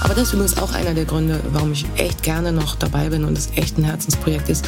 [0.00, 3.24] Aber das ist übrigens auch einer der Gründe, warum ich echt gerne noch dabei bin
[3.24, 4.64] und es echt ein Herzensprojekt ist,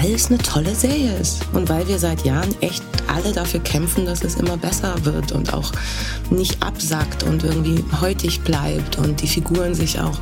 [0.00, 4.06] weil es eine tolle Serie ist und weil wir seit Jahren echt alle dafür kämpfen,
[4.06, 5.72] dass es immer besser wird und auch
[6.30, 10.18] nicht absackt und irgendwie heutig bleibt und die Figuren sich auch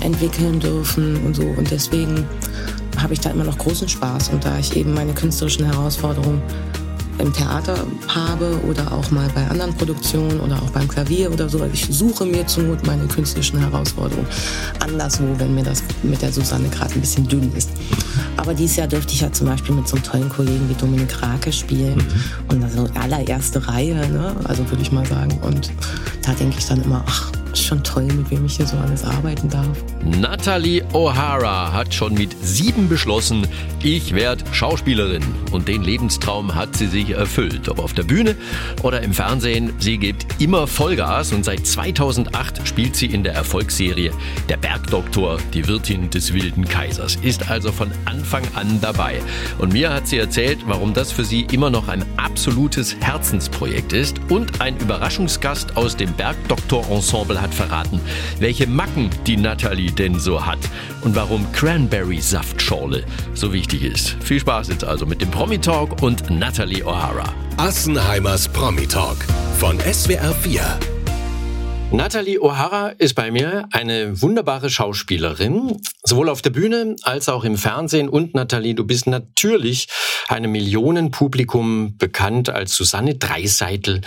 [0.00, 1.42] entwickeln dürfen und so.
[1.42, 2.26] Und deswegen
[2.98, 6.42] habe ich da immer noch großen Spaß und da ich eben meine künstlerischen Herausforderungen
[7.18, 7.76] im Theater
[8.08, 11.64] habe oder auch mal bei anderen Produktionen oder auch beim Klavier oder so.
[11.72, 14.26] Ich suche mir zur Not meine künstlerischen Herausforderungen
[14.80, 17.70] anderswo, wenn mir das mit der Susanne gerade ein bisschen dünn ist.
[18.36, 21.22] Aber dieses Jahr dürfte ich ja zum Beispiel mit so einem tollen Kollegen wie Dominik
[21.22, 22.54] Rake spielen mhm.
[22.54, 24.34] und also allererste Reihe, ne?
[24.44, 25.38] also würde ich mal sagen.
[25.42, 25.72] Und
[26.22, 27.32] da denke ich dann immer, ach,
[27.64, 29.76] schon toll, mit wem ich hier so alles arbeiten darf.
[30.04, 33.46] Natalie O'Hara hat schon mit sieben beschlossen,
[33.82, 35.22] ich werde Schauspielerin.
[35.52, 37.68] Und den Lebenstraum hat sie sich erfüllt.
[37.68, 38.34] Ob auf der Bühne
[38.82, 44.10] oder im Fernsehen, sie gibt immer Vollgas und seit 2008 spielt sie in der Erfolgsserie
[44.48, 47.16] Der Bergdoktor, die Wirtin des wilden Kaisers.
[47.22, 49.20] Ist also von Anfang an dabei.
[49.58, 54.16] Und mir hat sie erzählt, warum das für sie immer noch ein absolutes Herzensprojekt ist.
[54.28, 58.00] Und ein Überraschungsgast aus dem Bergdoktor-Ensemble hat verraten,
[58.40, 60.58] welche Macken die Natalie denn so hat
[61.02, 64.16] und warum Cranberry-Saftschorle so wichtig ist.
[64.20, 67.28] Viel Spaß jetzt also mit dem Promi-Talk und Natalie O'Hara.
[67.56, 69.18] Assenheimers Promi-Talk
[69.58, 70.95] von SWR 4.
[71.92, 77.56] Natalie O'Hara ist bei mir eine wunderbare Schauspielerin, sowohl auf der Bühne als auch im
[77.56, 78.08] Fernsehen.
[78.08, 79.86] Und Natalie, du bist natürlich
[80.26, 84.00] einem Millionenpublikum bekannt als Susanne Dreiseitel,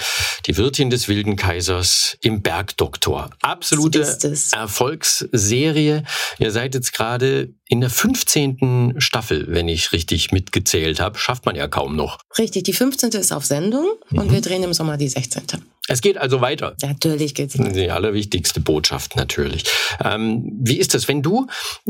[0.46, 3.30] die Wirtin des Wilden Kaisers im Bergdoktor.
[3.42, 4.06] Absolute
[4.52, 6.04] Erfolgsserie.
[6.38, 8.96] Ihr seid jetzt gerade in der 15.
[8.98, 11.18] Staffel, wenn ich richtig mitgezählt habe.
[11.18, 12.18] Schafft man ja kaum noch.
[12.38, 13.12] Richtig, die 15.
[13.12, 14.32] ist auf Sendung und mhm.
[14.34, 15.44] wir drehen im Sommer die 16.
[15.90, 16.76] Es geht also weiter.
[16.82, 17.72] Natürlich geht's weiter.
[17.72, 19.64] Die allerwichtigste Botschaft natürlich.
[20.04, 21.48] Ähm, wie ist das, wenn du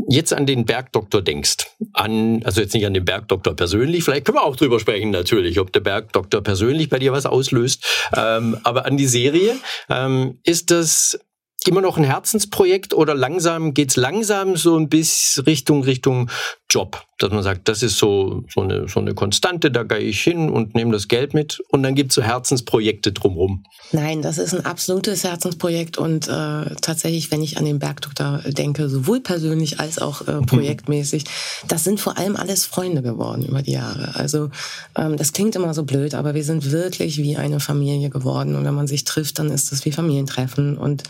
[0.08, 1.66] jetzt an den Bergdoktor denkst?
[1.92, 5.60] An, also jetzt nicht an den Bergdoktor persönlich, vielleicht können wir auch drüber sprechen natürlich,
[5.60, 7.84] ob der Bergdoktor persönlich bei dir was auslöst.
[8.16, 9.54] Ähm, aber an die Serie,
[9.90, 11.18] ähm, ist das
[11.66, 16.30] immer noch ein Herzensprojekt oder langsam geht's langsam so ein bisschen Richtung Richtung
[16.70, 20.22] Job, dass man sagt, das ist so so eine so eine Konstante, da gehe ich
[20.22, 23.64] hin und nehme das Geld mit und dann gibt's so Herzensprojekte drumherum.
[23.90, 28.88] Nein, das ist ein absolutes Herzensprojekt und äh, tatsächlich, wenn ich an den Bergdoktor denke,
[28.88, 31.24] sowohl persönlich als auch äh, projektmäßig,
[31.66, 34.14] das sind vor allem alles Freunde geworden über die Jahre.
[34.14, 34.50] Also
[34.96, 38.64] ähm, das klingt immer so blöd, aber wir sind wirklich wie eine Familie geworden und
[38.64, 41.02] wenn man sich trifft, dann ist das wie Familientreffen und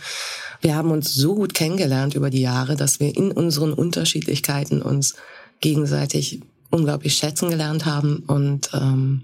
[0.61, 5.15] wir haben uns so gut kennengelernt über die Jahre, dass wir in unseren Unterschiedlichkeiten uns
[5.61, 8.23] gegenseitig unglaublich schätzen gelernt haben.
[8.27, 9.23] Und ähm,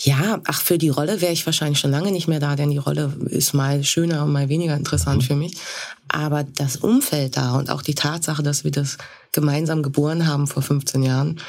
[0.00, 2.78] ja, ach, für die Rolle wäre ich wahrscheinlich schon lange nicht mehr da, denn die
[2.78, 5.56] Rolle ist mal schöner und mal weniger interessant für mich.
[6.08, 8.96] Aber das Umfeld da und auch die Tatsache, dass wir das
[9.32, 11.40] gemeinsam geboren haben vor 15 Jahren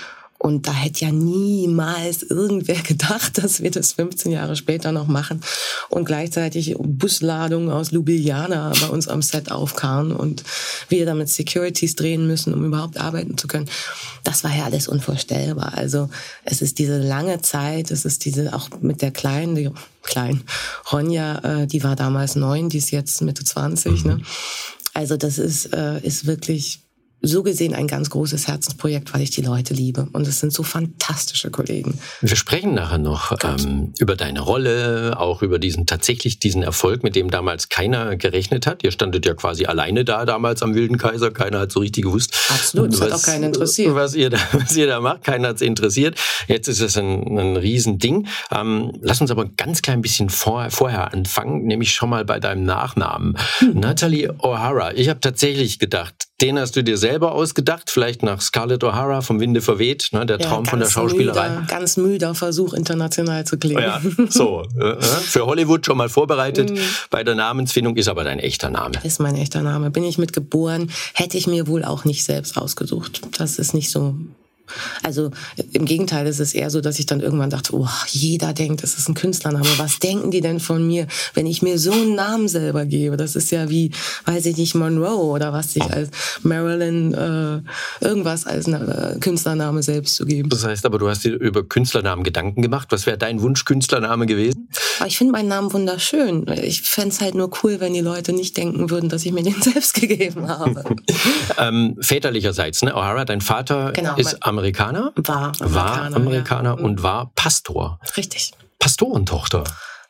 [0.41, 5.41] und da hätte ja niemals irgendwer gedacht, dass wir das 15 Jahre später noch machen
[5.89, 10.43] und gleichzeitig Busladungen aus Ljubljana bei uns am Set aufkamen und
[10.87, 13.69] wir damit Securities drehen müssen, um überhaupt arbeiten zu können.
[14.23, 15.73] Das war ja alles unvorstellbar.
[15.75, 16.09] Also
[16.45, 19.69] es ist diese lange Zeit, es ist diese auch mit der kleinen, die
[20.03, 20.41] klein
[20.91, 24.05] Ronja, äh, die war damals neun, die ist jetzt Mitte 20.
[24.05, 24.21] Ne?
[24.93, 26.79] Also das ist äh, ist wirklich
[27.21, 30.07] so gesehen ein ganz großes Herzensprojekt, weil ich die Leute liebe.
[30.13, 31.99] Und es sind so fantastische Kollegen.
[32.21, 37.15] Wir sprechen nachher noch ähm, über deine Rolle, auch über diesen tatsächlich diesen Erfolg, mit
[37.15, 38.83] dem damals keiner gerechnet hat.
[38.83, 41.31] Ihr standet ja quasi alleine da damals am Wilden Kaiser.
[41.31, 42.33] Keiner hat so richtig gewusst.
[42.49, 43.95] Absolut, das was, hat auch keinen interessiert.
[43.95, 46.17] Was ihr da, was ihr da macht, keiner hat es interessiert.
[46.47, 48.27] Jetzt ist es ein, ein Riesending.
[48.51, 52.39] Ähm, lass uns aber ein ganz klein bisschen vor, vorher anfangen, nämlich schon mal bei
[52.39, 53.37] deinem Nachnamen.
[53.57, 53.79] Hm.
[53.79, 54.93] Natalie O'Hara.
[54.95, 59.39] Ich habe tatsächlich gedacht, den hast du dir selber ausgedacht, vielleicht nach Scarlett O'Hara vom
[59.39, 61.49] Winde verweht, ne, der Traum ja, von der Schauspielerei.
[61.49, 63.81] Müder, ganz müder Versuch, international zu klingen.
[63.81, 66.71] Ja, so, äh, äh, für Hollywood schon mal vorbereitet.
[66.71, 66.79] Mhm.
[67.09, 68.95] Bei der Namensfindung ist aber dein echter Name.
[69.03, 69.91] Ist mein echter Name.
[69.91, 73.21] Bin ich mit geboren, hätte ich mir wohl auch nicht selbst ausgesucht.
[73.37, 74.15] Das ist nicht so
[75.03, 75.31] also
[75.73, 78.97] im Gegenteil, es ist eher so, dass ich dann irgendwann dachte, oh, jeder denkt, es
[78.97, 79.67] ist ein Künstlername.
[79.77, 83.17] Was denken die denn von mir, wenn ich mir so einen Namen selber gebe?
[83.17, 83.91] Das ist ja wie,
[84.25, 86.09] weiß ich nicht, Monroe oder was sich als
[86.43, 90.49] Marilyn äh, irgendwas als äh, Künstlername selbst zu geben.
[90.49, 92.87] Das heißt aber, du hast dir über Künstlernamen Gedanken gemacht.
[92.91, 94.69] Was wäre dein Wunschkünstlername gewesen?
[94.99, 96.45] Aber ich finde meinen Namen wunderschön.
[96.61, 99.43] Ich fände es halt nur cool, wenn die Leute nicht denken würden, dass ich mir
[99.43, 100.83] den selbst gegeben habe.
[101.57, 102.95] ähm, väterlicherseits, ne?
[102.95, 105.13] O'Hara, dein Vater genau, ist am Amerikaner?
[105.15, 105.73] War Amerikaner.
[105.73, 106.83] War Amerikaner ja.
[106.83, 107.99] und war Pastor.
[108.15, 108.51] Richtig.
[108.79, 109.63] Pastorentochter.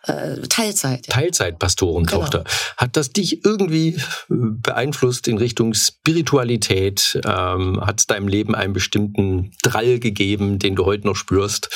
[0.04, 1.06] Äh, Teilzeit.
[1.08, 2.40] Teilzeitpastorentochter.
[2.40, 2.50] Genau.
[2.78, 7.20] Hat das dich irgendwie beeinflusst in Richtung Spiritualität?
[7.26, 11.70] Ähm, Hat es deinem Leben einen bestimmten Drall gegeben, den du heute noch spürst?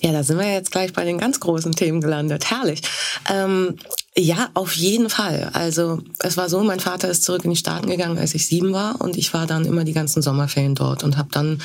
[0.00, 2.50] Ja, da sind wir jetzt gleich bei den ganz großen Themen gelandet.
[2.50, 2.80] Herrlich.
[3.30, 3.76] Ähm,
[4.16, 5.50] ja, auf jeden Fall.
[5.52, 8.72] Also es war so, mein Vater ist zurück in die Staaten gegangen, als ich sieben
[8.72, 11.60] war und ich war dann immer die ganzen Sommerferien dort und habe dann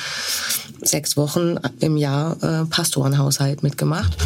[0.82, 4.16] sechs Wochen im Jahr äh, Pastorenhaushalt mitgemacht.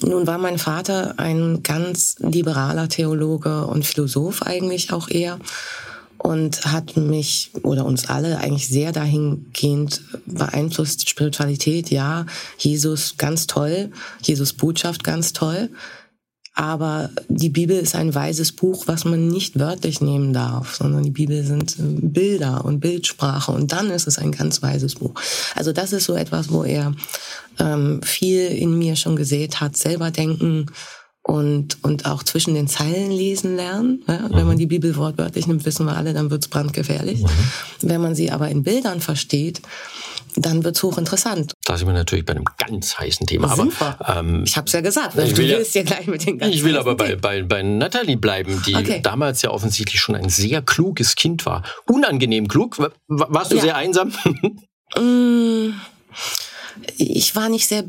[0.00, 5.38] Nun war mein Vater ein ganz liberaler Theologe und Philosoph eigentlich auch eher
[6.22, 11.08] und hat mich oder uns alle eigentlich sehr dahingehend beeinflusst.
[11.08, 12.26] Spiritualität, ja,
[12.58, 13.90] Jesus ganz toll,
[14.22, 15.70] Jesus Botschaft ganz toll.
[16.54, 21.10] Aber die Bibel ist ein weises Buch, was man nicht wörtlich nehmen darf, sondern die
[21.10, 25.14] Bibel sind äh, Bilder und Bildsprache und dann ist es ein ganz weises Buch.
[25.54, 26.94] Also das ist so etwas, wo er
[27.58, 30.66] ähm, viel in mir schon gesät hat, selber denken,
[31.30, 34.02] und, und auch zwischen den Zeilen lesen lernen.
[34.08, 34.34] Ja, mhm.
[34.34, 37.22] Wenn man die Bibel wortwörtlich nimmt, wissen wir alle, dann wird's brandgefährlich.
[37.22, 37.28] Mhm.
[37.82, 39.62] Wenn man sie aber in Bildern versteht,
[40.34, 41.52] dann wird's hochinteressant.
[41.64, 43.52] Da sind wir natürlich bei einem ganz heißen Thema.
[43.52, 43.68] Aber,
[44.08, 46.64] ähm, ich habe es ja gesagt, ich du willst ja gleich mit den ganz Ich
[46.64, 49.00] will aber bei, bei, bei Natalie bleiben, die okay.
[49.00, 51.62] damals ja offensichtlich schon ein sehr kluges Kind war.
[51.86, 52.76] Unangenehm klug.
[53.06, 53.62] Warst du ja.
[53.62, 54.12] sehr einsam?
[54.98, 55.74] Mm,
[56.96, 57.84] ich war nicht sehr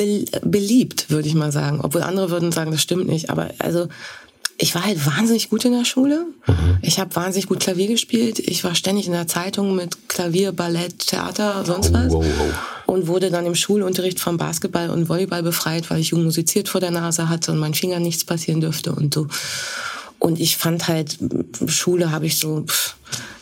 [0.00, 1.80] be beliebt, würde ich mal sagen.
[1.82, 3.28] Obwohl andere würden sagen, das stimmt nicht.
[3.28, 3.88] Aber also
[4.56, 6.26] ich war halt wahnsinnig gut in der Schule.
[6.46, 6.78] Mhm.
[6.82, 8.38] Ich habe wahnsinnig gut Klavier gespielt.
[8.38, 12.12] Ich war ständig in der Zeitung mit Klavier, Ballett, Theater, sonst was.
[12.12, 12.54] Wow, wow.
[12.86, 16.80] Und wurde dann im Schulunterricht vom Basketball und Volleyball befreit, weil ich jung musiziert vor
[16.80, 19.28] der Nase hatte und meinen Fingern nichts passieren dürfte und so.
[20.20, 21.18] Und ich fand halt,
[21.66, 22.66] Schule habe ich so,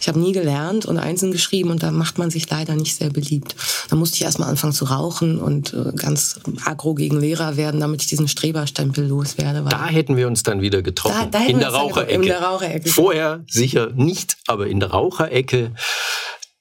[0.00, 3.10] ich habe nie gelernt und Einzeln geschrieben und da macht man sich leider nicht sehr
[3.10, 3.56] beliebt.
[3.90, 8.02] Da musste ich erstmal anfangen zu rauchen und äh, ganz agro gegen Lehrer werden, damit
[8.02, 9.64] ich diesen Streberstempel loswerde.
[9.68, 11.28] Da hätten wir uns dann wieder getroffen.
[11.32, 12.12] Da, da in, der Raucherecke.
[12.12, 12.88] in der Raucherecke.
[12.88, 15.72] Vorher sicher nicht, aber in der Raucherecke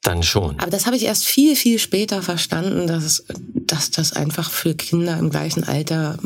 [0.01, 0.59] dann schon.
[0.59, 3.23] Aber das habe ich erst viel, viel später verstanden, dass,
[3.53, 6.17] dass das einfach für Kinder im gleichen Alter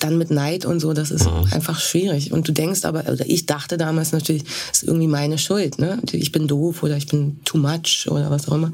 [0.00, 1.46] dann mit Neid und so, das ist mhm.
[1.50, 2.32] einfach schwierig.
[2.32, 6.00] Und du denkst aber, oder ich dachte damals natürlich, ist irgendwie meine Schuld, ne?
[6.12, 8.72] Ich bin doof oder ich bin too much oder was auch immer.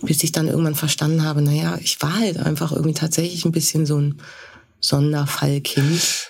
[0.00, 3.84] Bis ich dann irgendwann verstanden habe, naja, ich war halt einfach irgendwie tatsächlich ein bisschen
[3.84, 4.18] so ein
[4.80, 6.29] Sonderfallkind.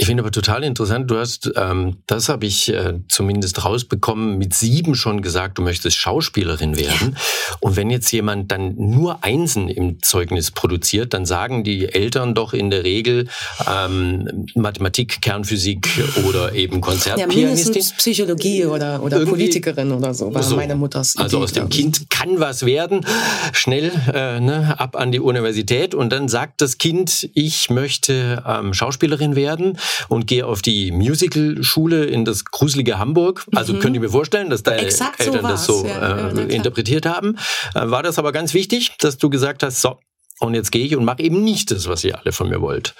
[0.00, 4.54] Ich finde aber total interessant, du hast, ähm, das habe ich äh, zumindest rausbekommen, mit
[4.54, 7.14] sieben schon gesagt, du möchtest Schauspielerin werden.
[7.14, 7.56] Ja.
[7.60, 12.54] Und wenn jetzt jemand dann nur Einsen im Zeugnis produziert, dann sagen die Eltern doch
[12.54, 13.28] in der Regel
[13.70, 15.86] ähm, Mathematik, Kernphysik
[16.26, 17.82] oder eben Konzertpianistin.
[17.82, 20.56] Ja, Psychologie oder, oder Politikerin oder so, war so.
[20.56, 23.04] meine Mutters Idee, Also aus dem Kind kann was werden,
[23.52, 28.72] schnell äh, ne, ab an die Universität und dann sagt das Kind, ich möchte ähm,
[28.72, 29.76] Schauspielerin werden
[30.08, 33.46] und gehe auf die Musical-Schule in das gruselige Hamburg.
[33.54, 33.80] Also mhm.
[33.80, 37.36] könnt ihr mir vorstellen, dass deine Exakt Eltern so das so ja, äh, interpretiert haben.
[37.74, 39.98] Äh, war das aber ganz wichtig, dass du gesagt hast, so,
[40.40, 42.94] und jetzt gehe ich und mache eben nicht das, was ihr alle von mir wollt.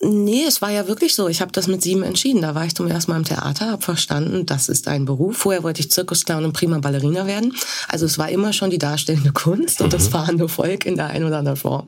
[0.00, 1.28] Nee, es war ja wirklich so.
[1.28, 2.40] Ich habe das mit sieben entschieden.
[2.40, 5.36] Da war ich zum ersten Mal im Theater, habe verstanden, das ist ein Beruf.
[5.36, 7.54] Vorher wollte ich Zirkusclown und prima Ballerina werden.
[7.88, 9.90] Also es war immer schon die darstellende Kunst und mhm.
[9.90, 11.86] das fahrende Volk in der einen oder anderen Form.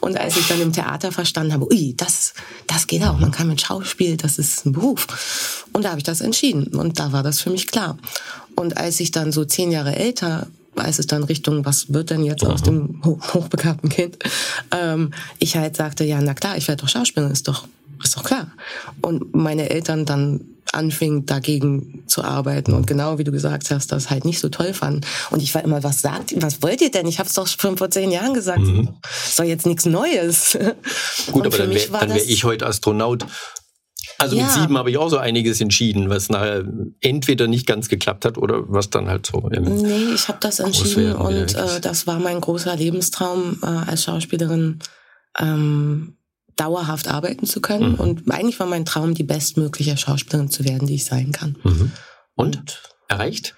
[0.00, 2.32] Und als ich dann im Theater verstanden habe, ui, das,
[2.66, 3.18] das geht auch.
[3.18, 5.66] Man kann mit Schauspiel, das ist ein Beruf.
[5.74, 6.68] Und da habe ich das entschieden.
[6.68, 7.98] Und da war das für mich klar.
[8.54, 10.46] Und als ich dann so zehn Jahre älter
[10.80, 14.18] als es dann Richtung, was wird denn jetzt aus dem hochbegabten Kind,
[14.70, 17.66] ähm, ich halt sagte, ja, na klar, ich werde doch Schauspielerin, ist doch,
[18.02, 18.50] ist doch klar.
[19.00, 20.40] Und meine Eltern dann
[20.72, 24.74] anfingen dagegen zu arbeiten und genau wie du gesagt hast, das halt nicht so toll
[24.74, 25.00] fanden.
[25.30, 27.06] Und ich war immer, was sagt, was wollt ihr denn?
[27.06, 28.60] Ich habe es doch schon vor zehn Jahren gesagt.
[28.60, 28.88] Mhm.
[29.36, 30.58] Doch jetzt nichts Neues.
[31.32, 33.24] Gut, aber dann wäre wär ich heute Astronaut
[34.18, 34.44] also ja.
[34.44, 36.64] mit sieben habe ich auch so einiges entschieden, was nachher
[37.00, 39.48] entweder nicht ganz geklappt hat oder was dann halt so.
[39.48, 44.80] Nee, ich habe das entschieden und äh, das war mein großer Lebenstraum äh, als Schauspielerin.
[45.38, 46.14] Ähm,
[46.58, 47.92] dauerhaft arbeiten zu können.
[47.92, 48.00] Mhm.
[48.00, 51.56] Und eigentlich war mein Traum, die bestmögliche Schauspielerin zu werden, die ich sein kann.
[51.62, 51.92] Mhm.
[52.34, 52.56] Und?
[52.56, 52.82] Und?
[53.08, 53.54] Erreicht?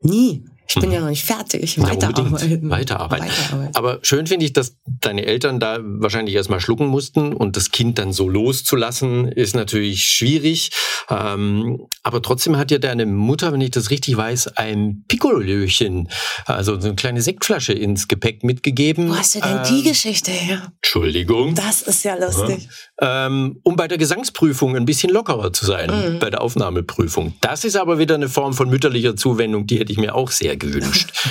[0.00, 0.44] Nie.
[0.66, 0.94] Ich bin mhm.
[0.94, 1.80] ja noch nicht fertig.
[1.80, 2.70] Weiterarbeiten.
[2.70, 3.26] Weiterarbeiten.
[3.26, 3.76] Weiterarbeiten.
[3.76, 7.98] Aber schön finde ich, dass deine Eltern da wahrscheinlich erstmal schlucken mussten und das Kind
[7.98, 10.70] dann so loszulassen, ist natürlich schwierig.
[11.10, 16.08] Ähm, aber trotzdem hat ja deine Mutter, wenn ich das richtig weiß, ein Piccolöchen,
[16.46, 19.10] also so eine kleine Sektflasche ins Gepäck mitgegeben.
[19.10, 20.72] Wo hast du denn ähm, die Geschichte her?
[20.82, 21.54] Entschuldigung.
[21.54, 22.68] Das ist ja lustig.
[23.00, 23.26] Ja.
[23.26, 26.18] Ähm, um bei der Gesangsprüfung ein bisschen lockerer zu sein, mhm.
[26.18, 27.34] bei der Aufnahmeprüfung.
[27.40, 30.53] Das ist aber wieder eine Form von mütterlicher Zuwendung, die hätte ich mir auch sehr
[30.56, 31.12] gewünscht.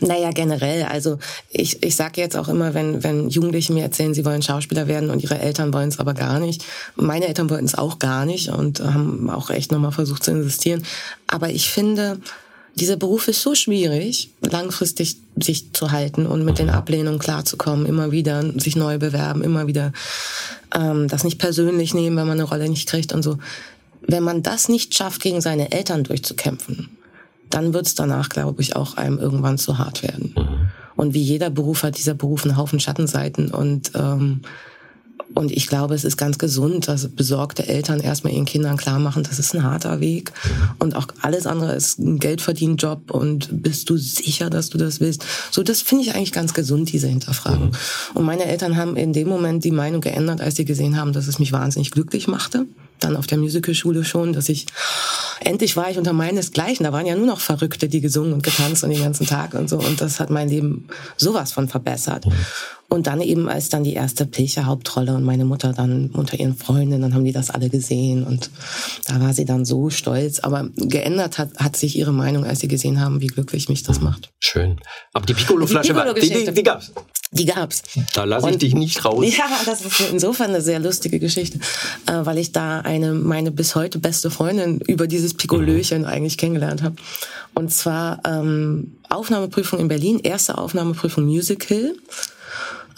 [0.00, 0.84] Naja, generell.
[0.84, 1.18] Also
[1.50, 5.10] ich, ich sage jetzt auch immer, wenn, wenn Jugendliche mir erzählen, sie wollen Schauspieler werden
[5.10, 6.64] und ihre Eltern wollen es aber gar nicht.
[6.96, 10.82] Meine Eltern wollten es auch gar nicht und haben auch echt nochmal versucht zu insistieren.
[11.26, 12.20] Aber ich finde,
[12.74, 18.12] dieser Beruf ist so schwierig, langfristig sich zu halten und mit den Ablehnungen klarzukommen, immer
[18.12, 19.92] wieder sich neu bewerben, immer wieder
[20.74, 23.38] ähm, das nicht persönlich nehmen, wenn man eine Rolle nicht kriegt und so.
[24.02, 26.95] Wenn man das nicht schafft, gegen seine Eltern durchzukämpfen,
[27.50, 30.34] dann wird es danach, glaube ich, auch einem irgendwann zu hart werden.
[30.36, 30.68] Mhm.
[30.96, 34.40] Und wie jeder Beruf hat dieser Beruf einen Haufen Schattenseiten und ähm,
[35.34, 39.22] und ich glaube, es ist ganz gesund, dass besorgte Eltern erstmal ihren Kindern klar machen,
[39.22, 40.32] das ist ein harter Weg.
[40.78, 45.24] Und auch alles andere ist ein Geldverdienjob und bist du sicher, dass du das willst?
[45.50, 47.66] So, das finde ich eigentlich ganz gesund, diese Hinterfragung.
[47.66, 47.72] Mhm.
[48.14, 51.26] Und meine Eltern haben in dem Moment die Meinung geändert, als sie gesehen haben, dass
[51.26, 52.66] es mich wahnsinnig glücklich machte
[53.00, 54.66] dann auf der Musicalschule schon, dass ich
[55.40, 56.84] endlich war ich unter meinesgleichen.
[56.84, 59.68] Da waren ja nur noch Verrückte, die gesungen und getanzt und den ganzen Tag und
[59.68, 59.78] so.
[59.78, 62.26] Und das hat mein Leben sowas von verbessert.
[62.88, 67.02] Und dann eben als dann die erste Pilcher-Hauptrolle und meine Mutter dann unter ihren Freundinnen,
[67.02, 68.50] dann haben die das alle gesehen und
[69.06, 70.40] da war sie dann so stolz.
[70.40, 74.00] Aber geändert hat, hat sich ihre Meinung, als sie gesehen haben, wie glücklich mich das
[74.00, 74.30] macht.
[74.38, 74.80] Schön.
[75.12, 76.92] Aber die Piccolo-Flasche, Piccolo die, die, die gab's.
[77.32, 77.82] Die gab's.
[78.14, 79.24] Da lasse ich dich nicht raus.
[79.36, 81.58] Ja, das ist insofern eine sehr lustige Geschichte,
[82.06, 86.08] äh, weil ich da eine meine bis heute beste Freundin über dieses Pikolöchen mhm.
[86.08, 86.96] eigentlich kennengelernt habe.
[87.54, 91.96] Und zwar ähm, Aufnahmeprüfung in Berlin, erste Aufnahmeprüfung Musical.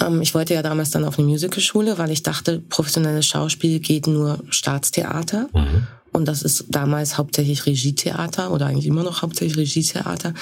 [0.01, 4.07] Ähm, ich wollte ja damals dann auf eine Musicalschule, weil ich dachte, professionelles Schauspiel geht
[4.07, 5.49] nur Staatstheater.
[5.53, 5.87] Mhm.
[6.13, 10.35] Und das ist damals hauptsächlich Regietheater oder eigentlich immer noch hauptsächlich Regietheater.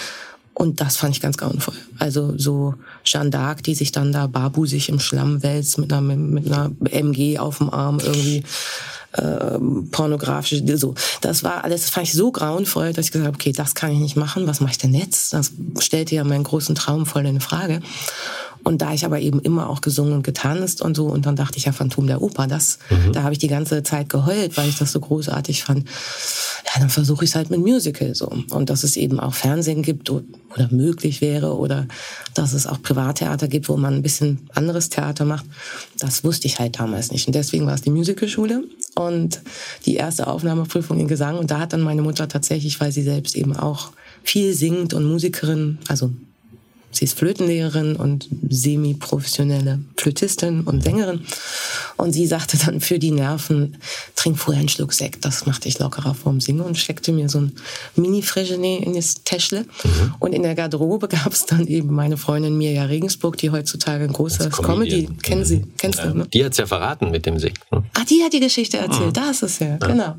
[0.54, 1.74] Und das fand ich ganz grauenvoll.
[1.98, 6.46] Also so Jeanne d'Arc, die sich dann da barbusig im Schlamm wälzt mit einer, mit
[6.46, 8.42] einer MG auf dem Arm irgendwie
[9.12, 9.58] äh,
[9.90, 10.94] pornografische, so.
[11.20, 13.92] Das war alles, das fand ich so grauenvoll, dass ich gesagt habe, okay, das kann
[13.92, 14.46] ich nicht machen.
[14.46, 15.34] Was mache ich denn jetzt?
[15.34, 17.80] Das stellte ja meinen großen Traum voll in Frage.
[18.66, 21.56] Und da ich aber eben immer auch gesungen und getanzt und so, und dann dachte
[21.56, 23.12] ich ja, Phantom der Oper, das, mhm.
[23.12, 25.86] da habe ich die ganze Zeit geheult, weil ich das so großartig fand.
[26.64, 28.26] Ja, dann versuche ich es halt mit Musical so.
[28.50, 30.24] Und dass es eben auch Fernsehen gibt oder
[30.72, 31.86] möglich wäre oder
[32.34, 35.46] dass es auch Privattheater gibt, wo man ein bisschen anderes Theater macht,
[36.00, 37.28] das wusste ich halt damals nicht.
[37.28, 38.64] Und deswegen war es die Musicalschule
[38.96, 39.42] und
[39.84, 41.38] die erste Aufnahmeprüfung in Gesang.
[41.38, 43.92] Und da hat dann meine Mutter tatsächlich, weil sie selbst eben auch
[44.24, 46.10] viel singt und Musikerin, also
[46.96, 51.20] Sie ist Flötenlehrerin und semi-professionelle Flötistin und Sängerin.
[51.96, 53.78] Und sie sagte dann für die Nerven,
[54.14, 57.40] trink vorher einen Schluck Sekt, das macht dich lockerer vorm Singen und steckte mir so
[57.40, 57.52] ein
[57.96, 59.62] Mini-Fregenet in das Täschle.
[59.62, 60.14] Mhm.
[60.18, 64.12] Und in der Garderobe gab es dann eben meine Freundin Mirja Regensburg, die heutzutage ein
[64.12, 66.06] großes Comedy, kennen Sie, kennst ja.
[66.06, 66.26] du, ne?
[66.32, 67.70] Die hat's ja verraten mit dem Sekt.
[67.72, 67.84] Ne?
[67.94, 69.12] Ah, die hat die Geschichte erzählt, mhm.
[69.12, 69.76] da ist es ja, ja.
[69.76, 70.16] genau.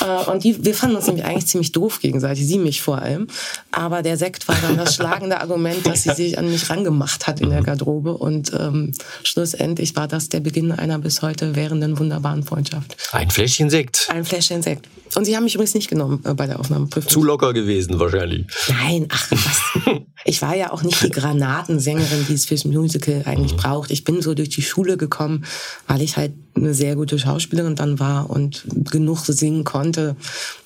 [0.00, 3.26] Äh, und die, wir fanden uns nämlich eigentlich ziemlich doof gegenseitig, sie mich vor allem.
[3.72, 7.40] Aber der Sekt war dann das schlagende Argument, dass sie sich an mich rangemacht hat
[7.40, 7.64] in der mhm.
[7.64, 8.16] Garderobe.
[8.16, 8.92] Und ähm,
[9.24, 12.94] schlussendlich war das der Beginn einer bis heute währenden wunderbaren Freundschaft.
[13.12, 14.08] Ein Fläschchen Sekt.
[14.10, 14.86] Ein Fläschchen Sekt.
[15.14, 17.10] Und sie haben mich übrigens nicht genommen äh, bei der Aufnahmeprüfung.
[17.10, 18.46] Zu locker gewesen wahrscheinlich.
[18.68, 19.62] Nein, ach was.
[20.26, 23.56] ich war ja auch nicht die Granatensängerin, die es fürs Musical eigentlich mhm.
[23.56, 23.90] braucht.
[23.90, 25.46] Ich bin so durch die Schule gekommen,
[25.86, 30.14] weil ich halt eine sehr gute Schauspielerin dann war und genug singen konnte,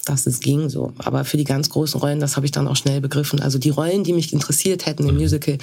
[0.06, 0.92] dass es ging so.
[0.98, 3.38] Aber für die ganz großen Rollen, das habe ich dann auch schnell begriffen.
[3.38, 5.20] Also die Rollen, die mich interessiert hätten im mhm.
[5.20, 5.58] Musical,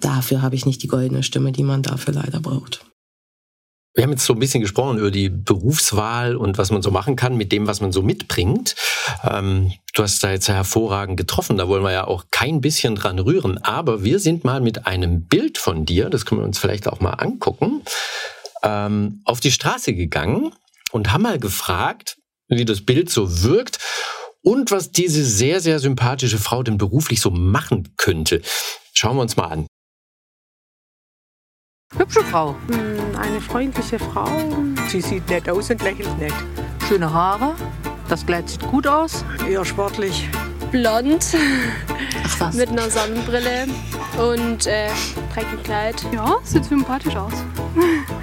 [0.00, 2.84] dafür habe ich nicht die goldene Stimme, die man dafür leider braucht.
[3.98, 7.16] Wir haben jetzt so ein bisschen gesprochen über die Berufswahl und was man so machen
[7.16, 8.76] kann mit dem, was man so mitbringt.
[9.28, 13.18] Ähm, du hast da jetzt hervorragend getroffen, da wollen wir ja auch kein bisschen dran
[13.18, 13.58] rühren.
[13.58, 17.00] Aber wir sind mal mit einem Bild von dir, das können wir uns vielleicht auch
[17.00, 17.82] mal angucken,
[18.62, 20.52] ähm, auf die Straße gegangen
[20.92, 23.80] und haben mal gefragt, wie das Bild so wirkt
[24.42, 28.42] und was diese sehr, sehr sympathische Frau denn beruflich so machen könnte.
[28.94, 29.67] Schauen wir uns mal an.
[31.96, 32.54] Hübsche Frau.
[32.68, 34.28] Hm, eine freundliche Frau.
[34.88, 36.34] Sie sieht nett aus und lächelt nett.
[36.86, 37.54] Schöne Haare.
[38.08, 39.24] Das Kleid sieht gut aus.
[39.48, 40.28] Eher sportlich.
[40.70, 41.34] Blond.
[42.26, 42.54] Ach was.
[42.56, 43.68] Mit einer Sonnenbrille
[44.18, 44.88] und äh,
[45.32, 46.06] trägt ein Kleid.
[46.12, 47.32] Ja, sieht sympathisch aus.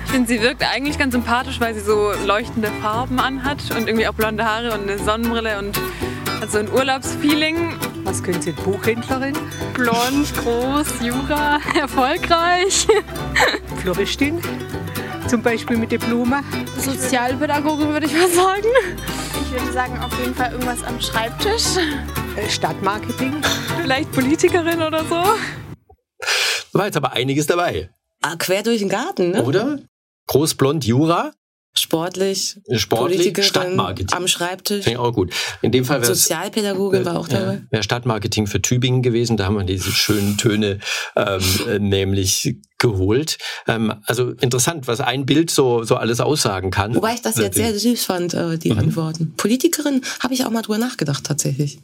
[0.05, 4.07] Ich finde, sie wirkt eigentlich ganz sympathisch, weil sie so leuchtende Farben anhat und irgendwie
[4.07, 5.75] auch blonde Haare und eine Sonnenbrille und
[6.39, 7.73] hat so ein Urlaubsfeeling.
[8.03, 8.51] Was können Sie?
[8.51, 9.33] Buchhändlerin?
[9.75, 12.87] Blond, groß, Jura, erfolgreich.
[13.81, 14.39] Floristin?
[15.27, 16.41] Zum Beispiel mit der Blume?
[16.77, 18.67] Sozialpädagogin würde ich mal sagen.
[19.43, 21.75] Ich würde sagen, auf jeden Fall irgendwas am Schreibtisch.
[22.37, 23.33] Äh, Stadtmarketing?
[23.81, 25.23] Vielleicht Politikerin oder so.
[26.71, 27.89] War jetzt aber einiges dabei.
[28.21, 29.43] Ah, quer durch den Garten, ne?
[29.43, 29.79] Oder?
[30.27, 31.31] Großblond Jura?
[31.77, 34.83] Sportlich, sportlich Stadtmarketing am Schreibtisch.
[34.83, 35.33] Finde ich auch gut.
[35.61, 37.61] In dem Fall Sozialpädagogin war auch dabei.
[37.69, 39.37] Wäre Stadtmarketing für Tübingen gewesen.
[39.37, 40.79] Da haben wir diese schönen Töne
[41.15, 43.37] ähm, äh, nämlich geholt.
[43.67, 46.95] Ähm, also interessant, was ein Bild so so alles aussagen kann.
[46.95, 48.79] Wobei ich das jetzt sehr süß fand, äh, die mhm.
[48.79, 49.33] Antworten.
[49.37, 51.79] Politikerin habe ich auch mal drüber nachgedacht tatsächlich.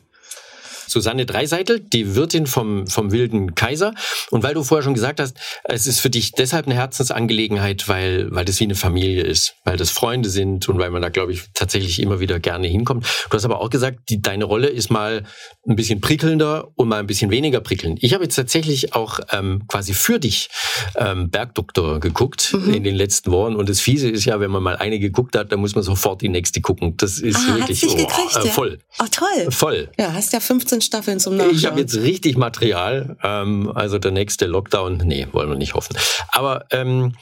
[0.92, 3.94] Susanne Dreiseitel, die Wirtin vom, vom Wilden Kaiser.
[4.30, 8.30] Und weil du vorher schon gesagt hast, es ist für dich deshalb eine Herzensangelegenheit, weil,
[8.32, 11.32] weil das wie eine Familie ist, weil das Freunde sind und weil man da, glaube
[11.32, 13.06] ich, tatsächlich immer wieder gerne hinkommt.
[13.30, 15.24] Du hast aber auch gesagt, die, deine Rolle ist mal
[15.66, 18.00] ein bisschen prickelnder und mal ein bisschen weniger prickelnd.
[18.02, 20.50] Ich habe jetzt tatsächlich auch ähm, quasi für dich
[20.96, 22.74] ähm, Bergdoktor geguckt mhm.
[22.74, 23.56] in den letzten Wochen.
[23.56, 26.22] Und das Fiese ist ja, wenn man mal eine geguckt hat, dann muss man sofort
[26.22, 26.98] die nächste gucken.
[26.98, 28.80] Das ist ah, wirklich oh, gekriegt, äh, voll.
[29.00, 29.06] Ja?
[29.06, 29.52] Oh, toll.
[29.52, 29.90] Voll.
[29.98, 31.56] Ja, hast ja 15 Staffeln zum Nachschauen.
[31.56, 33.18] Ich habe jetzt richtig Material.
[33.24, 35.96] Ähm, also der nächste Lockdown, nee, wollen wir nicht hoffen.
[36.30, 37.16] Aber ähm,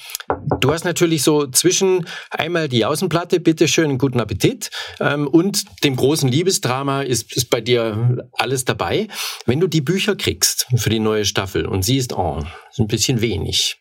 [0.59, 6.29] du hast natürlich so zwischen einmal die Außenplatte, bitteschön, guten Appetit, ähm, und dem großen
[6.29, 9.07] Liebesdrama ist, ist bei dir alles dabei.
[9.45, 13.21] Wenn du die Bücher kriegst für die neue Staffel und siehst, oh, ist ein bisschen
[13.21, 13.77] wenig,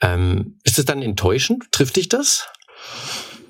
[0.00, 1.64] ähm, ist es dann enttäuschend?
[1.72, 2.46] Trifft dich das?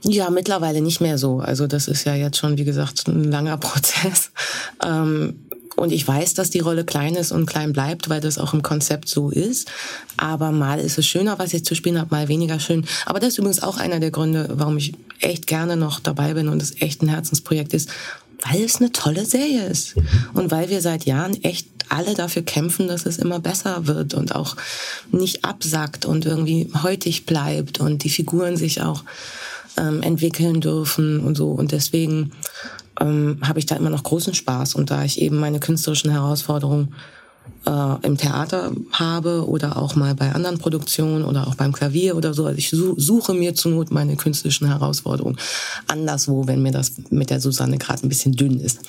[0.02, 1.40] Ja, mittlerweile nicht mehr so.
[1.40, 4.32] Also das ist ja jetzt schon, wie gesagt, ein langer Prozess.
[4.84, 5.49] Ähm,
[5.80, 8.62] und ich weiß, dass die Rolle klein ist und klein bleibt, weil das auch im
[8.62, 9.70] Konzept so ist.
[10.18, 12.84] Aber mal ist es schöner, was ich zu spielen habe, mal weniger schön.
[13.06, 16.48] Aber das ist übrigens auch einer der Gründe, warum ich echt gerne noch dabei bin
[16.48, 17.88] und es echt ein Herzensprojekt ist,
[18.44, 19.94] weil es eine tolle Serie ist.
[20.34, 24.34] Und weil wir seit Jahren echt alle dafür kämpfen, dass es immer besser wird und
[24.34, 24.56] auch
[25.12, 29.02] nicht absackt und irgendwie heutig bleibt und die Figuren sich auch
[29.78, 31.52] ähm, entwickeln dürfen und so.
[31.52, 32.32] Und deswegen
[33.00, 34.74] ähm, habe ich da immer noch großen Spaß.
[34.74, 36.94] Und da ich eben meine künstlerischen Herausforderungen
[37.66, 42.32] äh, im Theater habe oder auch mal bei anderen Produktionen oder auch beim Klavier oder
[42.32, 42.46] so.
[42.46, 45.36] Also ich suche mir zur Not meine künstlerischen Herausforderungen
[45.86, 48.80] anderswo, wenn mir das mit der Susanne gerade ein bisschen dünn ist.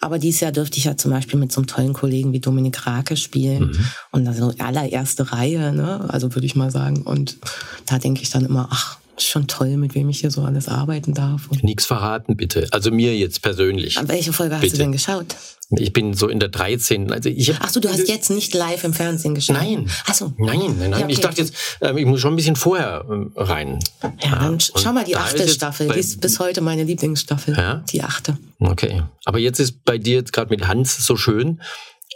[0.00, 2.86] Aber dieses Jahr dürfte ich ja zum Beispiel mit so einem tollen Kollegen wie Dominik
[2.86, 3.86] Rake spielen mhm.
[4.12, 6.06] und das so allererste Reihe, ne?
[6.08, 7.02] also würde ich mal sagen.
[7.02, 7.38] Und
[7.86, 11.14] da denke ich dann immer, ach, schon toll, mit wem ich hier so alles arbeiten
[11.14, 11.48] darf.
[11.62, 12.68] Nichts verraten, bitte.
[12.70, 13.98] Also mir jetzt persönlich.
[13.98, 14.66] An welche Folge bitte.
[14.66, 15.36] hast du denn geschaut?
[15.70, 17.10] Ich bin so in der 13.
[17.10, 19.56] Also ich Ach so, du hast jetzt nicht live im Fernsehen geschaut?
[19.56, 19.90] Nein.
[20.06, 20.32] Ach so.
[20.38, 20.90] Nein, nein, nein.
[20.92, 21.12] Ja, okay.
[21.12, 23.80] Ich dachte jetzt, ähm, ich muss schon ein bisschen vorher ähm, rein.
[24.22, 25.88] Ja, dann Und schau mal die achte Staffel.
[25.88, 27.56] Die ist bis heute meine Lieblingsstaffel.
[27.56, 27.82] Ja?
[27.90, 28.38] Die achte.
[28.60, 29.02] Okay.
[29.24, 31.60] Aber jetzt ist bei dir jetzt gerade mit Hans so schön.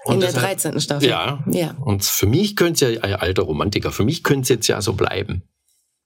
[0.05, 0.81] Und in der 13.
[0.81, 1.09] Staffel.
[1.09, 1.43] Ja.
[1.51, 1.75] ja.
[1.85, 4.93] Und für mich könnte es ja, alter Romantiker, für mich könnte es jetzt ja so
[4.93, 5.43] bleiben.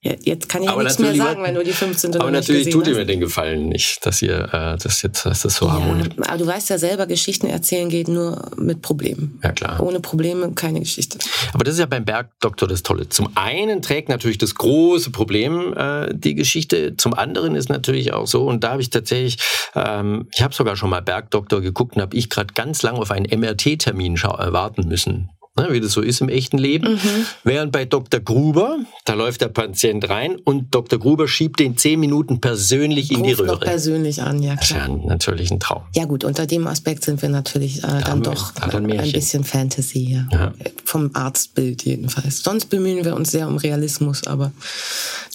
[0.04, 2.20] Jetzt kann ich aber nichts mehr sagen, wenn du die 15.
[2.20, 5.56] Aber natürlich tut ihr mir den Gefallen nicht, dass ihr äh, das jetzt dass das
[5.56, 6.08] so ja, harmonisch.
[6.18, 9.40] Aber du weißt ja selber, Geschichten erzählen geht nur mit Problemen.
[9.42, 9.80] Ja klar.
[9.80, 11.18] Ohne Probleme keine Geschichte.
[11.54, 13.08] Aber das ist ja beim Bergdoktor das Tolle.
[13.08, 16.96] Zum einen trägt natürlich das große Problem äh, die Geschichte.
[16.98, 19.38] Zum anderen ist natürlich auch so und da habe ich tatsächlich,
[19.74, 23.10] ähm, ich habe sogar schon mal Bergdoktor geguckt und habe ich gerade ganz lang auf
[23.10, 26.94] einen MRT-Termin äh, warten müssen ne, wie das so ist im echten Leben.
[26.94, 27.26] Mhm.
[27.44, 28.20] Während bei Dr.
[28.20, 30.98] Gruber, da läuft der Patient rein und Dr.
[30.98, 33.52] Gruber schiebt den zehn Minuten persönlich in Ruft die Röhre.
[33.52, 34.88] Noch persönlich an, ja klar.
[34.88, 35.82] Das ist ja natürlich ein Traum.
[35.94, 40.04] Ja gut, unter dem Aspekt sind wir natürlich äh, dann doch ein, ein bisschen Fantasy
[40.04, 40.28] hier.
[40.32, 40.52] Ja.
[40.84, 42.42] Vom Arztbild jedenfalls.
[42.42, 44.52] Sonst bemühen wir uns sehr um Realismus, aber...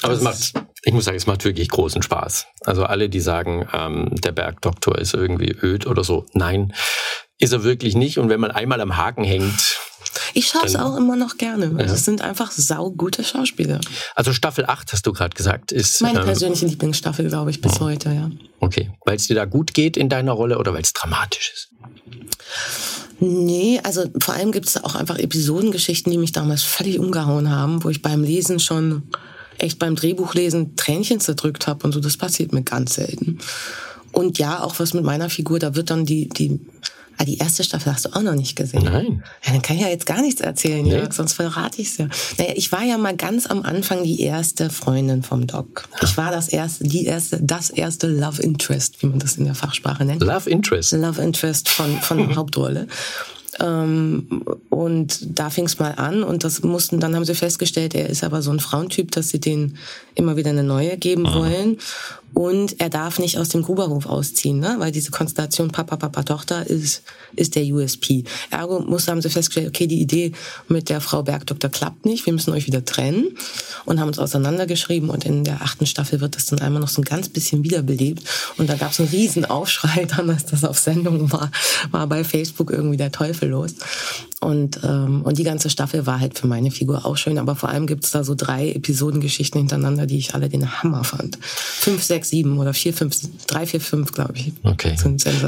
[0.02, 0.54] Aber es macht,
[0.84, 2.46] ich muss sagen, es macht wirklich großen Spaß.
[2.64, 6.26] Also alle, die sagen, ähm, der Bergdoktor ist irgendwie öd oder so.
[6.34, 6.74] Nein,
[7.38, 8.18] ist er wirklich nicht.
[8.18, 9.78] Und wenn man einmal am Haken hängt,
[10.34, 11.72] ich schaue es auch immer noch gerne.
[11.78, 11.94] Ja.
[11.94, 13.80] Es sind einfach saugute Schauspieler.
[14.16, 16.02] Also Staffel 8, hast du gerade gesagt, ist.
[16.02, 17.86] Meine ähm, persönliche Lieblingsstaffel, glaube ich, bis oh.
[17.86, 18.30] heute, ja.
[18.60, 18.92] Okay.
[19.06, 21.70] Weil es dir da gut geht in deiner Rolle oder weil es dramatisch ist?
[23.20, 27.84] Nee, also vor allem gibt es auch einfach Episodengeschichten, die mich damals völlig umgehauen haben,
[27.84, 29.04] wo ich beim Lesen schon
[29.58, 32.00] echt beim Drehbuchlesen Tränchen zerdrückt habe und so.
[32.00, 33.40] Das passiert mir ganz selten.
[34.12, 36.60] Und ja, auch was mit meiner Figur, da wird dann die, die
[37.22, 38.86] Ah, die erste Staffel hast du auch noch nicht gesehen.
[38.86, 39.24] Nein.
[39.46, 40.86] Ja, dann kann ich ja jetzt gar nichts erzählen.
[40.86, 42.08] Jörg, sonst verrate ich es ja.
[42.38, 45.90] Naja, ich war ja mal ganz am Anfang die erste Freundin vom Doc.
[46.02, 49.54] Ich war das erste, die erste, das erste Love Interest, wie man das in der
[49.54, 50.22] Fachsprache nennt.
[50.22, 50.94] Love Interest.
[50.94, 52.88] Love Interest von, von Hauptrolle.
[53.60, 58.10] Ähm, und da fing es mal an und das mussten, dann haben sie festgestellt, er
[58.10, 59.78] ist aber so ein Frauentyp, dass sie den
[60.16, 61.40] immer wieder eine neue geben Aha.
[61.40, 61.78] wollen.
[62.34, 64.76] Und er darf nicht aus dem Gruberhof ausziehen, ne?
[64.80, 67.04] weil diese Konstellation Papa, Papa, Tochter ist,
[67.36, 68.24] ist der USP.
[68.52, 70.32] Ergo muss, haben sie festgestellt, okay, die Idee
[70.68, 73.36] mit der Frau Bergdoktor klappt nicht, wir müssen euch wieder trennen
[73.86, 77.02] und haben uns auseinandergeschrieben und in der achten Staffel wird das dann einmal noch so
[77.02, 78.24] ein ganz bisschen wiederbelebt
[78.58, 81.52] und da gab es einen riesen Aufschrei dann, als das auf Sendung war,
[81.92, 83.76] war bei Facebook irgendwie der Teufel los.
[84.42, 87.70] Und, ähm, und die ganze Staffel war halt für meine Figur auch schön, aber vor
[87.70, 91.38] allem gibt's da so drei Episodengeschichten hintereinander, die ich alle den Hammer fand.
[91.42, 94.54] Fünf, sechs, sieben oder vier, fünf, drei, vier, fünf, glaube ich.
[94.64, 94.96] Okay.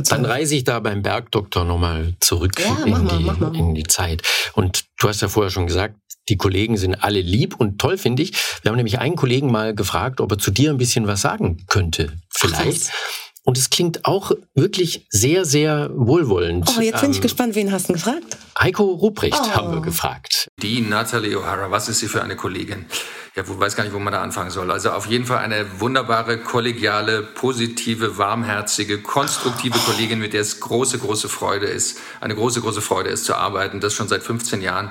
[0.09, 4.21] Dann reise ich da beim Bergdoktor nochmal zurück ja, in, mal, die, in die Zeit.
[4.53, 5.95] Und du hast ja vorher schon gesagt,
[6.29, 8.33] die Kollegen sind alle lieb und toll, finde ich.
[8.61, 11.65] Wir haben nämlich einen Kollegen mal gefragt, ob er zu dir ein bisschen was sagen
[11.67, 12.13] könnte.
[12.29, 12.91] Vielleicht.
[12.91, 16.69] Ach, und es klingt auch wirklich sehr, sehr wohlwollend.
[16.77, 18.37] Oh, jetzt bin ähm, ich gespannt, wen hast du gefragt?
[18.59, 19.49] Heiko Ruprecht oh.
[19.51, 20.47] haben wir gefragt.
[20.61, 22.85] Die Natalie O'Hara, was ist sie für eine Kollegin?
[23.35, 24.71] Ja, wo, weiß gar nicht, wo man da anfangen soll.
[24.71, 30.99] Also auf jeden Fall eine wunderbare, kollegiale, positive, warmherzige, konstruktive Kollegin, mit der es große,
[30.99, 33.79] große Freude ist, eine große, große Freude ist zu arbeiten.
[33.79, 34.89] Das schon seit 15 Jahren.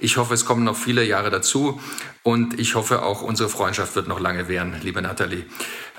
[0.00, 1.80] Ich hoffe, es kommen noch viele Jahre dazu
[2.24, 5.44] und ich hoffe auch, unsere Freundschaft wird noch lange währen, liebe Nathalie.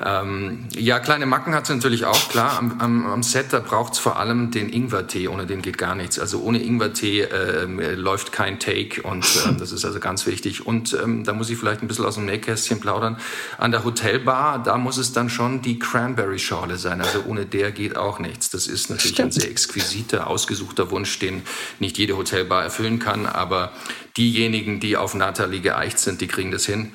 [0.04, 2.58] Ähm, ja, kleine Macken hat sie natürlich auch, klar.
[2.58, 5.28] Am, am, am Set, da braucht es vor allem den Ingwertee.
[5.28, 6.20] Ohne den geht gar nichts.
[6.20, 10.66] Also ohne Ingwertee äh, läuft kein Take und äh, das ist also ganz wichtig.
[10.66, 13.18] Und ähm, da muss ich vielleicht ein bisschen aus dem Nähkästchen plaudern.
[13.58, 17.02] An der Hotelbar, da muss es dann schon die Cranberry-Schorle sein.
[17.02, 18.50] Also ohne der geht auch nichts.
[18.50, 19.36] Das ist natürlich Stimmt.
[19.36, 21.44] ein sehr exquisiter, ausgesuchter Wunsch, den
[21.80, 23.26] nicht jede Hotelbar erfüllen kann.
[23.26, 23.72] Aber
[24.18, 26.94] diejenigen, die auf Nathalie geeicht sind, die kriegen das hin.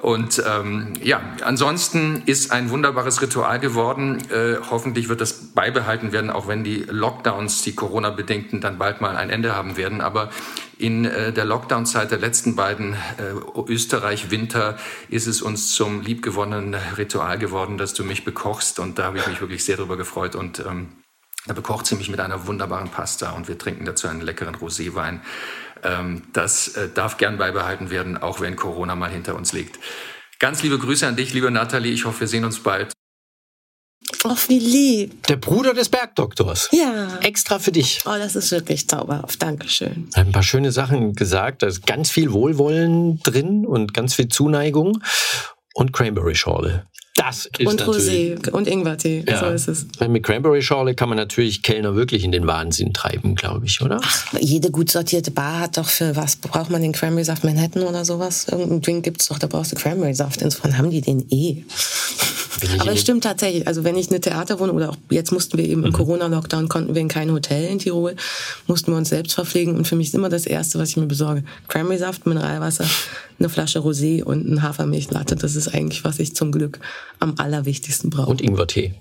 [0.00, 4.22] Und ähm, ja, ansonsten ist ein wunderbares Ritual geworden.
[4.30, 9.16] Äh, hoffentlich wird das beibehalten werden, auch wenn die Lockdowns, die Corona-bedingten, dann bald mal
[9.16, 10.00] ein Ende haben werden.
[10.00, 10.30] Aber
[10.78, 17.38] in äh, der Lockdown-Zeit der letzten beiden äh, Österreich-Winter ist es uns zum liebgewonnenen Ritual
[17.38, 18.78] geworden, dass du mich bekochst.
[18.78, 20.36] Und da habe ich mich wirklich sehr darüber gefreut.
[20.36, 20.88] Und ähm,
[21.48, 25.20] da bekocht sie mich mit einer wunderbaren Pasta und wir trinken dazu einen leckeren Roséwein.
[25.84, 29.78] Ähm, das äh, darf gern beibehalten werden, auch wenn Corona mal hinter uns liegt.
[30.38, 31.92] Ganz liebe Grüße an dich, liebe Nathalie.
[31.92, 32.92] Ich hoffe, wir sehen uns bald.
[34.24, 35.26] Ach, wie lieb.
[35.26, 36.68] Der Bruder des Bergdoktors.
[36.72, 37.18] Ja.
[37.20, 38.00] Extra für dich.
[38.06, 39.42] Oh, das ist wirklich zauberhaft.
[39.42, 40.08] Dankeschön.
[40.14, 41.62] Hat ein paar schöne Sachen gesagt.
[41.62, 45.02] Da ist ganz viel Wohlwollen drin und ganz viel Zuneigung.
[45.74, 46.86] Und Cranberry-Schorle.
[47.18, 49.40] Das ist und Rosé und Ingwertee, ja.
[49.40, 49.86] so ist es.
[50.08, 54.00] Mit Cranberry-Schorle kann man natürlich Kellner wirklich in den Wahnsinn treiben, glaube ich, oder?
[54.02, 58.04] Ach, jede gut sortierte Bar hat doch für was, braucht man den Cranberry-Saft Manhattan oder
[58.04, 58.46] sowas?
[58.48, 60.42] Irgendeinen Drink gibt es doch, da brauchst du Cranberry-Saft.
[60.42, 61.64] Insofern haben die den eh.
[62.78, 63.66] Aber es stimmt tatsächlich.
[63.66, 65.94] Also wenn ich eine Theaterwohnung oder auch jetzt mussten wir eben im mhm.
[65.94, 68.16] Corona-Lockdown, konnten wir in kein Hotel in Tirol,
[68.66, 69.76] mussten wir uns selbst verpflegen.
[69.76, 72.84] Und für mich ist immer das Erste, was ich mir besorge, Cranberry-Saft, Mineralwasser,
[73.38, 75.36] eine Flasche Rosé und ein Hafermilchlatte.
[75.36, 76.80] Das ist eigentlich, was ich zum Glück
[77.20, 78.30] am allerwichtigsten brauche.
[78.30, 78.94] Und Ingwertee.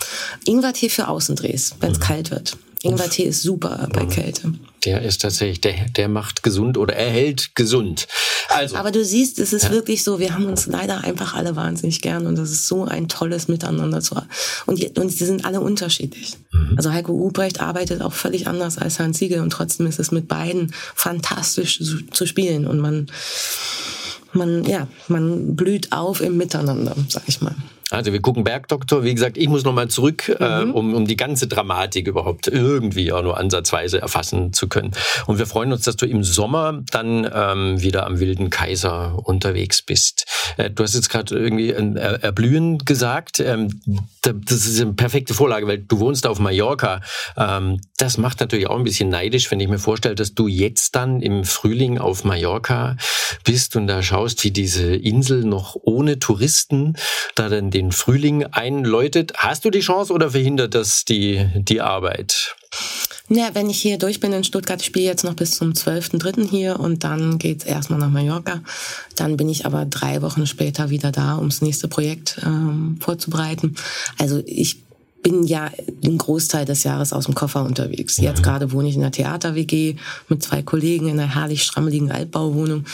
[0.45, 2.03] Ingwertee für Außendrehs, wenn es mhm.
[2.03, 2.57] kalt wird.
[2.83, 4.09] Ingwertee ist super bei mhm.
[4.09, 4.53] Kälte.
[4.87, 8.07] Der ist tatsächlich, der, der macht gesund oder erhält gesund.
[8.47, 8.77] Also.
[8.77, 9.71] Aber du siehst, es ist ja.
[9.71, 13.09] wirklich so, wir haben uns leider einfach alle wahnsinnig gern und das ist so ein
[13.09, 14.29] tolles Miteinander zu haben.
[14.65, 16.37] Und, die, und sie sind alle unterschiedlich.
[16.53, 16.75] Mhm.
[16.77, 20.29] Also Heiko Ubrecht arbeitet auch völlig anders als Hans Siegel und trotzdem ist es mit
[20.29, 23.07] beiden fantastisch zu, zu spielen und man,
[24.31, 27.55] man, ja, man blüht auf im Miteinander, sag ich mal.
[27.89, 29.03] Also wir gucken Bergdoktor.
[29.03, 30.69] Wie gesagt, ich muss nochmal zurück, äh, mhm.
[30.69, 34.91] äh, um, um die ganze Dramatik überhaupt irgendwie auch nur ansatzweise erfassen zu können.
[35.25, 39.81] Und wir freuen uns, dass du im Sommer dann ähm, wieder am Wilden Kaiser unterwegs
[39.81, 40.25] bist.
[40.57, 43.39] Äh, du hast jetzt gerade irgendwie ein Erblühen gesagt.
[43.39, 43.81] Ähm,
[44.21, 47.01] das ist eine perfekte Vorlage, weil du wohnst auf Mallorca.
[47.37, 50.95] Ähm, das macht natürlich auch ein bisschen neidisch, wenn ich mir vorstelle, dass du jetzt
[50.95, 52.95] dann im Frühling auf Mallorca
[53.43, 56.95] bist und da schaust, wie diese Insel noch ohne Touristen
[57.33, 59.33] da dann den Frühling einläutet.
[59.37, 62.55] Hast du die Chance oder verhindert das die, die Arbeit?
[63.29, 66.49] Ja, wenn ich hier durch bin in Stuttgart, ich spiele jetzt noch bis zum 12.3.
[66.49, 68.61] hier und dann geht's erstmal nach Mallorca.
[69.15, 73.75] Dann bin ich aber drei Wochen später wieder da, ums nächste Projekt ähm, vorzubereiten.
[74.17, 74.86] Also ich
[75.27, 78.15] bin ja den Großteil des Jahres aus dem Koffer unterwegs.
[78.15, 79.97] Jetzt gerade wohne ich in einer Theater-WG
[80.29, 82.85] mit zwei Kollegen in einer herrlich strammeligen Altbauwohnung.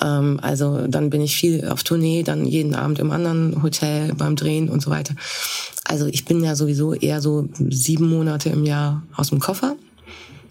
[0.00, 4.36] Ähm, also dann bin ich viel auf Tournee, dann jeden Abend im anderen Hotel beim
[4.36, 5.16] Drehen und so weiter.
[5.84, 9.74] Also ich bin ja sowieso eher so sieben Monate im Jahr aus dem Koffer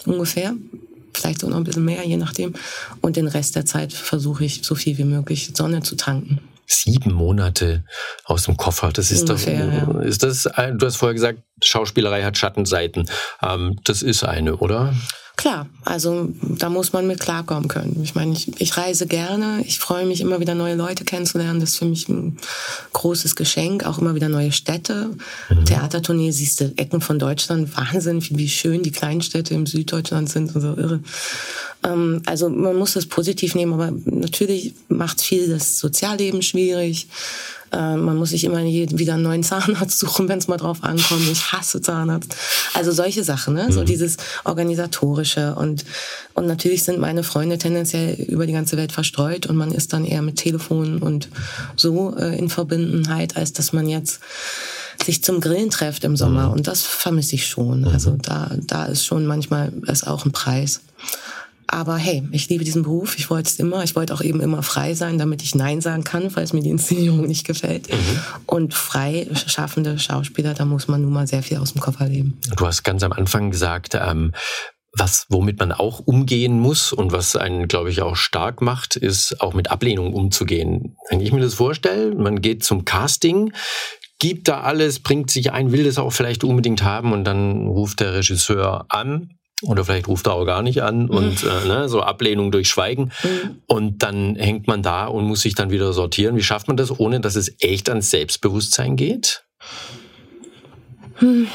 [0.06, 0.56] ungefähr.
[1.14, 2.54] Vielleicht so noch ein bisschen mehr, je nachdem.
[3.00, 7.12] Und den Rest der Zeit versuche ich so viel wie möglich Sonne zu tanken sieben
[7.14, 7.84] Monate
[8.26, 8.92] aus dem Koffer.
[8.94, 10.02] Das ist Ungefähr, doch, ja.
[10.02, 13.10] ist das, du hast vorher gesagt, Schauspielerei hat Schattenseiten.
[13.44, 14.94] Ähm, das ist eine, oder?
[15.40, 18.02] Klar, also da muss man mit klarkommen können.
[18.04, 21.62] Ich meine, ich, ich reise gerne, ich freue mich immer wieder neue Leute kennenzulernen.
[21.62, 22.38] Das ist für mich ein
[22.92, 25.12] großes Geschenk, auch immer wieder neue Städte.
[25.48, 25.64] Mhm.
[25.64, 30.60] Theatertournee siehst du Ecken von Deutschland, Wahnsinn, wie schön die Kleinstädte im Süddeutschland sind und
[30.62, 31.00] so irre.
[31.86, 37.08] Ähm, also man muss das positiv nehmen, aber natürlich macht viel das Sozialleben schwierig.
[37.72, 41.28] Äh, man muss sich immer wieder einen neuen Zahnarzt suchen, wenn es mal drauf ankommt.
[41.32, 42.36] Ich hasse Zahnarzt.
[42.74, 43.72] Also solche Sachen, ne?
[43.72, 43.86] so mhm.
[43.86, 45.86] dieses organisatorische und
[46.34, 50.06] und natürlich sind meine Freunde tendenziell über die ganze Welt verstreut und man ist dann
[50.06, 51.28] eher mit Telefon und
[51.76, 54.22] so äh, in Verbundenheit, als dass man jetzt
[55.04, 56.48] sich zum Grillen trefft im Sommer.
[56.48, 56.54] Mhm.
[56.54, 57.86] Und das vermisse ich schon.
[57.86, 60.82] Also da, da ist schon manchmal ist auch ein Preis.
[61.72, 63.18] Aber hey, ich liebe diesen Beruf.
[63.20, 63.84] Ich wollte es immer.
[63.84, 66.72] Ich wollte auch eben immer frei sein, damit ich Nein sagen kann, falls mir die
[66.72, 67.92] Inszenierung nicht gefällt.
[67.92, 68.20] Mhm.
[68.48, 72.40] Und frei schaffende Schauspieler, da muss man nun mal sehr viel aus dem Koffer leben.
[72.58, 74.34] Du hast ganz am Anfang gesagt, ähm,
[74.98, 79.40] was, womit man auch umgehen muss und was einen, glaube ich, auch stark macht, ist
[79.40, 80.98] auch mit Ablehnung umzugehen.
[81.12, 83.54] Wenn ich mir das vorstelle, man geht zum Casting,
[84.18, 88.00] gibt da alles, bringt sich ein, will das auch vielleicht unbedingt haben und dann ruft
[88.00, 91.10] der Regisseur an oder vielleicht ruft er auch gar nicht an mhm.
[91.10, 93.12] und äh, ne, so Ablehnung durch Schweigen.
[93.24, 93.62] Mhm.
[93.68, 96.36] Und dann hängt man da und muss sich dann wieder sortieren.
[96.36, 99.44] Wie schafft man das, ohne dass es echt ans Selbstbewusstsein geht?
[101.16, 101.48] Hm.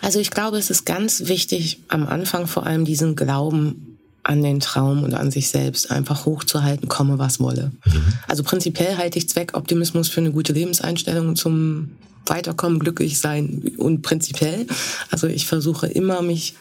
[0.00, 4.60] Also ich glaube, es ist ganz wichtig, am Anfang vor allem diesen Glauben an den
[4.60, 7.72] Traum und an sich selbst einfach hochzuhalten, komme was wolle.
[7.84, 8.04] Mhm.
[8.26, 11.90] Also prinzipiell halte ich Zweckoptimismus für eine gute Lebenseinstellung zum
[12.26, 14.66] weiterkommen, glücklich sein und prinzipiell.
[15.10, 16.54] Also ich versuche immer, mich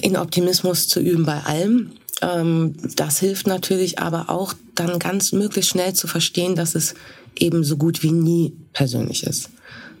[0.00, 1.92] in Optimismus zu üben bei allem.
[2.22, 6.94] Ähm, das hilft natürlich aber auch dann ganz möglichst schnell zu verstehen, dass es
[7.36, 9.50] eben so gut wie nie persönlich ist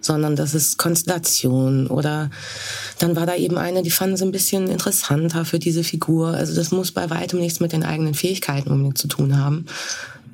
[0.04, 2.30] sondern das ist Konstellation oder
[2.98, 6.28] dann war da eben eine, die fanden sie ein bisschen interessanter für diese Figur.
[6.28, 9.64] Also das muss bei weitem nichts mit den eigenen Fähigkeiten unbedingt zu tun haben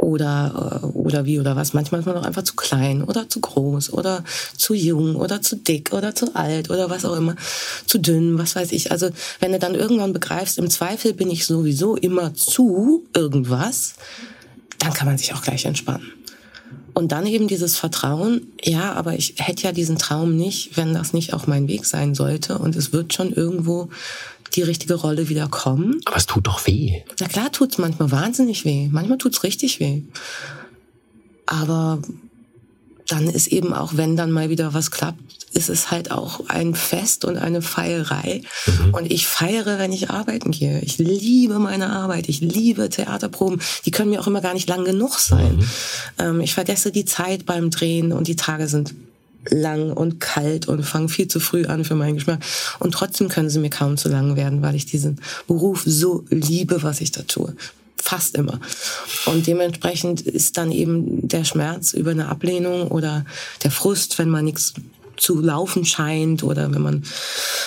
[0.01, 1.75] oder, äh, oder wie oder was.
[1.75, 4.25] Manchmal ist man auch einfach zu klein oder zu groß oder
[4.57, 7.37] zu jung oder zu dick oder zu alt oder was auch immer,
[7.87, 8.91] zu dünn, was weiß ich.
[8.91, 9.11] Also
[9.41, 13.95] wenn du dann irgendwann begreifst, im Zweifel bin ich sowieso immer zu irgendwas,
[14.79, 16.13] dann kann man sich auch gleich entspannen.
[16.93, 21.13] Und dann eben dieses Vertrauen, ja, aber ich hätte ja diesen Traum nicht, wenn das
[21.13, 22.59] nicht auch mein Weg sein sollte.
[22.59, 23.89] Und es wird schon irgendwo
[24.55, 26.01] die richtige Rolle wieder kommen.
[26.05, 27.03] Aber es tut doch weh.
[27.21, 28.89] Na klar tut's manchmal wahnsinnig weh.
[28.91, 30.03] Manchmal tut's richtig weh.
[31.47, 32.01] Aber
[33.07, 35.21] dann ist eben auch, wenn dann mal wieder was klappt,
[35.53, 38.43] ist es halt auch ein Fest und eine Feierei.
[38.67, 38.95] Mhm.
[38.95, 40.81] Und ich feiere, wenn ich arbeiten gehe.
[40.81, 42.29] Ich liebe meine Arbeit.
[42.29, 43.61] Ich liebe Theaterproben.
[43.85, 45.57] Die können mir auch immer gar nicht lang genug sein.
[45.57, 45.65] Mhm.
[46.19, 48.95] Ähm, ich vergesse die Zeit beim Drehen und die Tage sind
[49.49, 52.41] lang und kalt und fangen viel zu früh an für meinen Geschmack.
[52.79, 56.83] Und trotzdem können sie mir kaum zu lang werden, weil ich diesen Beruf so liebe,
[56.83, 57.55] was ich da tue.
[57.97, 58.61] Fast immer.
[59.27, 63.25] Und dementsprechend ist dann eben der Schmerz über eine Ablehnung oder
[63.63, 64.75] der Frust, wenn man nichts
[65.17, 67.05] zu laufen scheint oder wenn man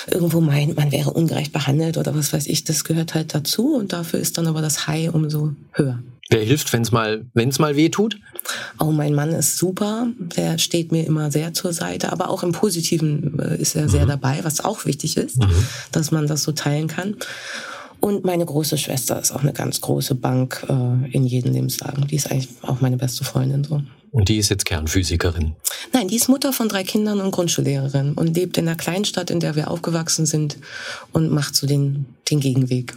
[0.09, 3.93] irgendwo meint, man wäre ungerecht behandelt oder was weiß ich, das gehört halt dazu und
[3.93, 5.99] dafür ist dann aber das High umso höher.
[6.33, 8.17] Wer hilft, wenn es mal, wenn's mal weh tut?
[8.79, 10.07] Oh, mein Mann ist super.
[10.17, 12.11] Der steht mir immer sehr zur Seite.
[12.11, 14.09] Aber auch im Positiven äh, ist er sehr mhm.
[14.09, 15.51] dabei, was auch wichtig ist, mhm.
[15.91, 17.17] dass man das so teilen kann.
[17.99, 22.07] Und meine große Schwester ist auch eine ganz große Bank äh, in jedem Lebenslagen.
[22.07, 23.83] Die ist eigentlich auch meine beste Freundin so.
[24.09, 25.55] Und die ist jetzt Kernphysikerin?
[25.91, 29.39] Nein, die ist Mutter von drei Kindern und Grundschullehrerin und lebt in der Kleinstadt, in
[29.39, 30.57] der wir aufgewachsen sind
[31.11, 32.95] und macht so den, den Gegenweg.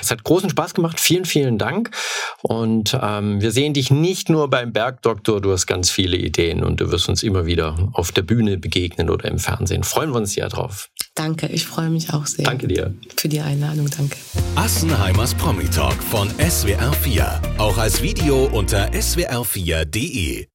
[0.00, 1.00] Es hat großen Spaß gemacht.
[1.00, 1.90] Vielen, vielen Dank.
[2.42, 6.80] Und ähm, wir sehen dich nicht nur beim Bergdoktor, du hast ganz viele Ideen und
[6.80, 9.84] du wirst uns immer wieder auf der Bühne begegnen oder im Fernsehen.
[9.84, 10.88] Freuen wir uns sehr drauf.
[11.14, 12.44] Danke, ich freue mich auch sehr.
[12.44, 12.94] Danke dir.
[13.16, 14.16] Für die Einladung, danke.
[14.54, 17.58] Assenheimers Promi Talk von SWR4.
[17.58, 20.46] Auch als Video unter swr4.de.